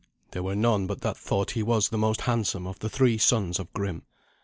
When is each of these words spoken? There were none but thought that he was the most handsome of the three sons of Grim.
There 0.31 0.41
were 0.41 0.55
none 0.55 0.87
but 0.87 1.01
thought 1.15 1.49
that 1.49 1.53
he 1.53 1.61
was 1.61 1.89
the 1.89 1.97
most 1.99 2.21
handsome 2.21 2.65
of 2.65 2.79
the 2.79 2.89
three 2.89 3.19
sons 3.19 3.59
of 3.59 3.71
Grim. 3.73 4.01